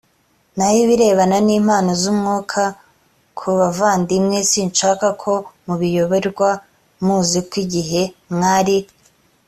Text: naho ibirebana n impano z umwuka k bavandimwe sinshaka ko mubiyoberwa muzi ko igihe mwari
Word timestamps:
naho 0.55 0.75
ibirebana 0.83 1.37
n 1.45 1.49
impano 1.59 1.91
z 2.01 2.03
umwuka 2.13 2.61
k 3.37 3.39
bavandimwe 3.59 4.37
sinshaka 4.51 5.07
ko 5.21 5.33
mubiyoberwa 5.65 6.49
muzi 7.05 7.39
ko 7.49 7.55
igihe 7.63 8.01
mwari 8.35 8.77